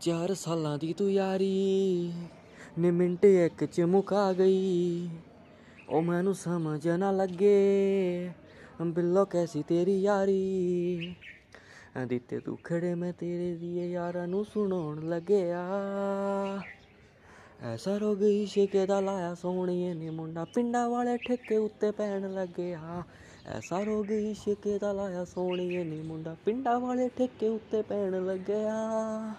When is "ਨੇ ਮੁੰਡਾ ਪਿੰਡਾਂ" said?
19.94-20.88, 25.84-26.78